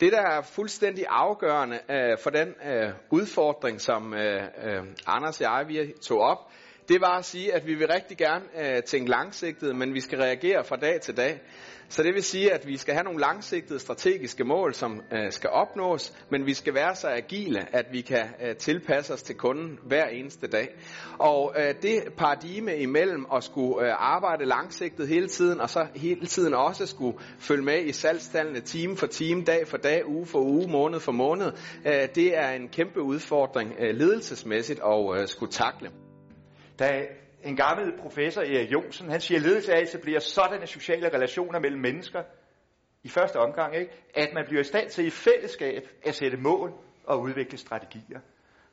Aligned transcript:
Det, 0.00 0.12
der 0.12 0.20
er 0.20 0.42
fuldstændig 0.42 1.04
afgørende 1.08 1.78
øh, 1.90 2.18
for 2.22 2.30
den 2.30 2.48
øh, 2.48 2.92
udfordring, 3.10 3.80
som 3.80 4.14
øh, 4.14 4.42
øh, 4.64 4.84
Anders 5.06 5.40
og 5.40 5.44
jeg 5.44 5.64
vi 5.68 5.92
tog 6.02 6.18
op, 6.20 6.38
det 6.88 7.00
var 7.00 7.18
at 7.18 7.24
sige, 7.24 7.54
at 7.54 7.66
vi 7.66 7.74
vil 7.74 7.86
rigtig 7.86 8.16
gerne 8.16 8.44
øh, 8.58 8.82
tænke 8.82 9.10
langsigtet, 9.10 9.76
men 9.76 9.94
vi 9.94 10.00
skal 10.00 10.18
reagere 10.18 10.64
fra 10.64 10.76
dag 10.76 11.00
til 11.00 11.16
dag. 11.16 11.40
Så 11.90 12.02
det 12.02 12.14
vil 12.14 12.22
sige, 12.22 12.52
at 12.52 12.66
vi 12.66 12.76
skal 12.76 12.94
have 12.94 13.04
nogle 13.04 13.20
langsigtede 13.20 13.78
strategiske 13.78 14.44
mål, 14.44 14.74
som 14.74 15.00
øh, 15.12 15.32
skal 15.32 15.50
opnås, 15.50 16.12
men 16.30 16.46
vi 16.46 16.54
skal 16.54 16.74
være 16.74 16.94
så 16.94 17.08
agile, 17.08 17.76
at 17.76 17.86
vi 17.92 18.00
kan 18.00 18.24
øh, 18.42 18.56
tilpasse 18.56 19.14
os 19.14 19.22
til 19.22 19.36
kunden 19.36 19.78
hver 19.82 20.06
eneste 20.06 20.46
dag. 20.46 20.68
Og 21.18 21.54
øh, 21.58 21.74
det 21.82 22.02
paradigme 22.16 22.76
imellem 22.76 23.26
at 23.34 23.44
skulle 23.44 23.86
øh, 23.86 23.94
arbejde 23.98 24.44
langsigtet 24.44 25.08
hele 25.08 25.28
tiden, 25.28 25.60
og 25.60 25.70
så 25.70 25.86
hele 25.96 26.26
tiden 26.26 26.54
også 26.54 26.86
skulle 26.86 27.18
følge 27.38 27.64
med 27.64 27.84
i 27.84 27.92
salgstallene 27.92 28.60
time 28.60 28.96
for 28.96 29.06
time, 29.06 29.44
dag 29.44 29.68
for 29.68 29.76
dag, 29.76 30.08
uge 30.08 30.26
for 30.26 30.40
uge, 30.40 30.70
måned 30.70 31.00
for 31.00 31.12
måned, 31.12 31.52
øh, 31.86 32.08
det 32.14 32.36
er 32.38 32.50
en 32.50 32.68
kæmpe 32.68 33.02
udfordring 33.02 33.74
øh, 33.78 33.94
ledelsesmæssigt 33.94 34.80
at 34.80 35.20
øh, 35.20 35.28
skulle 35.28 35.52
takle. 35.52 36.07
Da 36.78 37.06
en 37.42 37.56
gammel 37.56 37.98
professor, 37.98 38.42
Erik 38.42 38.72
Jonsen, 38.72 39.10
han 39.10 39.20
siger, 39.20 39.38
at 39.38 39.46
ledelse 39.46 39.74
af 39.74 39.80
etablerer 39.82 40.18
sådanne 40.20 40.66
sociale 40.66 41.08
relationer 41.08 41.58
mellem 41.58 41.80
mennesker 41.80 42.22
i 43.02 43.08
første 43.08 43.36
omgang, 43.36 43.76
ikke? 43.76 43.92
at 44.14 44.28
man 44.34 44.44
bliver 44.46 44.60
i 44.60 44.64
stand 44.64 44.90
til 44.90 45.06
i 45.06 45.10
fællesskab 45.10 45.82
at 46.04 46.14
sætte 46.14 46.36
mål 46.36 46.72
og 47.04 47.20
udvikle 47.20 47.58
strategier. 47.58 48.20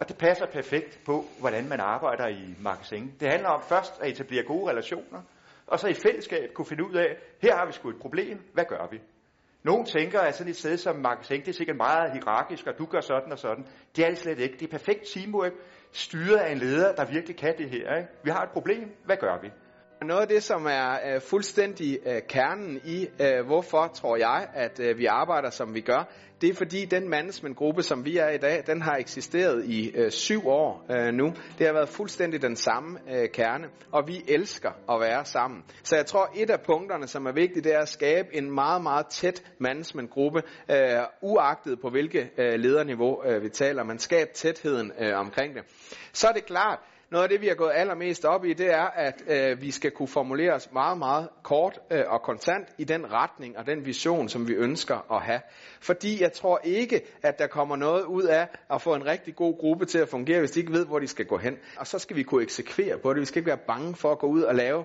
Og 0.00 0.08
det 0.08 0.16
passer 0.18 0.46
perfekt 0.46 1.00
på, 1.06 1.24
hvordan 1.40 1.68
man 1.68 1.80
arbejder 1.80 2.28
i 2.28 2.54
marketing. 2.60 3.20
Det 3.20 3.28
handler 3.28 3.48
om 3.48 3.62
først 3.68 4.00
at 4.00 4.08
etablere 4.10 4.42
gode 4.42 4.70
relationer, 4.70 5.22
og 5.66 5.78
så 5.78 5.88
i 5.88 5.94
fællesskab 5.94 6.52
kunne 6.54 6.66
finde 6.66 6.84
ud 6.84 6.94
af, 6.94 7.16
her 7.42 7.56
har 7.56 7.66
vi 7.66 7.72
sgu 7.72 7.88
et 7.90 8.00
problem, 8.00 8.38
hvad 8.52 8.64
gør 8.64 8.86
vi? 8.90 9.00
Nogle 9.66 9.84
tænker, 9.84 10.20
at 10.20 10.34
sådan 10.34 10.50
et 10.50 10.56
sted 10.56 10.76
som 10.76 10.96
magasin, 10.96 11.40
det 11.40 11.48
er 11.48 11.52
sikkert 11.52 11.76
meget 11.76 12.12
hierarkisk, 12.12 12.66
og 12.66 12.78
du 12.78 12.86
gør 12.86 13.00
sådan 13.00 13.32
og 13.32 13.38
sådan. 13.38 13.66
Det 13.96 14.04
er 14.04 14.08
det 14.08 14.18
slet 14.18 14.38
ikke. 14.38 14.56
Det 14.58 14.66
er 14.66 14.70
perfekt 14.78 15.00
teamwork, 15.14 15.52
styret 15.92 16.36
af 16.36 16.52
en 16.52 16.58
leder, 16.58 16.94
der 16.94 17.04
virkelig 17.04 17.36
kan 17.36 17.54
det 17.58 17.70
her. 17.70 17.96
Ikke? 17.96 18.08
Vi 18.24 18.30
har 18.30 18.42
et 18.42 18.50
problem, 18.50 18.96
hvad 19.04 19.16
gør 19.16 19.38
vi? 19.42 19.50
Noget 20.02 20.20
af 20.20 20.28
det, 20.28 20.42
som 20.42 20.66
er 20.66 21.14
øh, 21.14 21.20
fuldstændig 21.20 21.98
øh, 22.06 22.22
kernen 22.28 22.80
i, 22.84 23.08
øh, 23.20 23.46
hvorfor 23.46 23.86
tror 23.94 24.16
jeg, 24.16 24.48
at 24.54 24.80
øh, 24.80 24.98
vi 24.98 25.06
arbejder, 25.06 25.50
som 25.50 25.74
vi 25.74 25.80
gør, 25.80 26.12
det 26.40 26.50
er 26.50 26.54
fordi 26.54 26.84
den 26.84 27.08
managementgruppe, 27.08 27.82
som 27.82 28.04
vi 28.04 28.16
er 28.16 28.28
i 28.28 28.38
dag, 28.38 28.62
den 28.66 28.82
har 28.82 28.96
eksisteret 28.96 29.64
i 29.64 29.90
øh, 29.94 30.10
syv 30.10 30.48
år 30.48 30.86
øh, 30.90 31.14
nu. 31.14 31.26
Det 31.58 31.66
har 31.66 31.72
været 31.72 31.88
fuldstændig 31.88 32.42
den 32.42 32.56
samme 32.56 32.98
øh, 33.10 33.28
kerne, 33.28 33.68
og 33.92 34.08
vi 34.08 34.22
elsker 34.28 34.70
at 34.94 35.00
være 35.00 35.24
sammen. 35.24 35.64
Så 35.82 35.96
jeg 35.96 36.06
tror, 36.06 36.32
et 36.36 36.50
af 36.50 36.60
punkterne, 36.60 37.06
som 37.06 37.26
er 37.26 37.32
vigtigt, 37.32 37.64
det 37.64 37.74
er 37.74 37.80
at 37.80 37.88
skabe 37.88 38.28
en 38.32 38.54
meget, 38.54 38.82
meget 38.82 39.06
tæt 39.06 39.42
managementgruppe, 39.60 40.42
øh, 40.70 40.76
uagtet 41.22 41.80
på 41.80 41.90
hvilket 41.90 42.30
øh, 42.38 42.54
lederniveau 42.58 43.24
øh, 43.24 43.42
vi 43.42 43.48
taler. 43.48 43.84
Man 43.84 43.98
skaber 43.98 44.32
tætheden 44.34 44.92
øh, 44.98 45.18
omkring 45.18 45.54
det. 45.54 45.62
Så 46.12 46.28
er 46.28 46.32
det 46.32 46.46
klart, 46.46 46.78
noget 47.10 47.22
af 47.22 47.28
det, 47.28 47.40
vi 47.40 47.46
har 47.46 47.54
gået 47.54 47.72
allermest 47.74 48.24
op 48.24 48.44
i, 48.44 48.52
det 48.52 48.72
er, 48.72 48.82
at 48.84 49.22
øh, 49.26 49.60
vi 49.62 49.70
skal 49.70 49.90
kunne 49.90 50.08
formulere 50.08 50.52
os 50.52 50.72
meget, 50.72 50.98
meget 50.98 51.28
kort 51.42 51.78
øh, 51.90 52.02
og 52.06 52.22
kontant 52.22 52.68
i 52.78 52.84
den 52.84 53.12
retning 53.12 53.58
og 53.58 53.66
den 53.66 53.86
vision, 53.86 54.28
som 54.28 54.48
vi 54.48 54.54
ønsker 54.54 55.12
at 55.12 55.22
have. 55.22 55.40
Fordi 55.80 56.22
jeg 56.22 56.32
tror 56.32 56.60
ikke, 56.64 57.00
at 57.22 57.38
der 57.38 57.46
kommer 57.46 57.76
noget 57.76 58.04
ud 58.04 58.22
af 58.22 58.48
at 58.70 58.82
få 58.82 58.94
en 58.94 59.06
rigtig 59.06 59.36
god 59.36 59.58
gruppe 59.58 59.84
til 59.84 59.98
at 59.98 60.08
fungere, 60.08 60.38
hvis 60.38 60.50
de 60.50 60.60
ikke 60.60 60.72
ved, 60.72 60.86
hvor 60.86 60.98
de 60.98 61.06
skal 61.06 61.26
gå 61.26 61.36
hen. 61.36 61.58
Og 61.78 61.86
så 61.86 61.98
skal 61.98 62.16
vi 62.16 62.22
kunne 62.22 62.42
eksekvere 62.42 62.98
på 62.98 63.12
det. 63.12 63.20
Vi 63.20 63.26
skal 63.26 63.38
ikke 63.38 63.48
være 63.48 63.66
bange 63.66 63.94
for 63.94 64.12
at 64.12 64.18
gå 64.18 64.26
ud 64.26 64.42
og 64.42 64.54
lave 64.54 64.84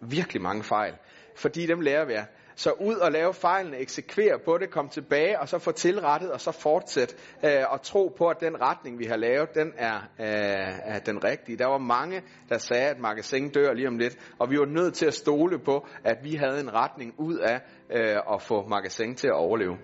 virkelig 0.00 0.42
mange 0.42 0.62
fejl. 0.62 0.94
Fordi 1.36 1.66
dem 1.66 1.80
lærer 1.80 2.04
vi 2.04 2.12
af. 2.12 2.26
Så 2.58 2.72
ud 2.72 2.94
og 2.94 3.12
lave 3.12 3.34
fejlene, 3.34 3.76
eksekvere 3.76 4.38
på 4.44 4.58
det, 4.58 4.70
kom 4.70 4.88
tilbage 4.88 5.40
og 5.40 5.48
så 5.48 5.58
få 5.58 5.72
tilrettet 5.72 6.32
og 6.32 6.40
så 6.40 6.52
fortsætte 6.52 7.14
øh, 7.44 7.62
og 7.68 7.82
tro 7.82 8.14
på, 8.18 8.28
at 8.28 8.36
den 8.40 8.60
retning, 8.60 8.98
vi 8.98 9.04
har 9.04 9.16
lavet, 9.16 9.54
den 9.54 9.72
er, 9.76 9.96
øh, 10.20 10.94
er 10.94 10.98
den 10.98 11.24
rigtige. 11.24 11.58
Der 11.58 11.66
var 11.66 11.78
mange, 11.78 12.22
der 12.48 12.58
sagde, 12.58 12.88
at 12.88 12.98
magasin 12.98 13.48
dør 13.50 13.72
lige 13.72 13.88
om 13.88 13.98
lidt, 13.98 14.16
og 14.38 14.50
vi 14.50 14.58
var 14.58 14.66
nødt 14.66 14.94
til 14.94 15.06
at 15.06 15.14
stole 15.14 15.58
på, 15.58 15.86
at 16.04 16.16
vi 16.22 16.34
havde 16.34 16.60
en 16.60 16.74
retning 16.74 17.14
ud 17.18 17.38
af 17.38 17.60
øh, 17.90 18.34
at 18.34 18.42
få 18.42 18.66
magasin 18.68 19.14
til 19.14 19.28
at 19.28 19.34
overleve. 19.34 19.76